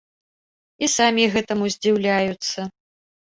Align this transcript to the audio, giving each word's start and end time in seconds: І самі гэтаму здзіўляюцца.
І 0.85 0.89
самі 0.93 1.27
гэтаму 1.35 1.69
здзіўляюцца. 1.75 2.59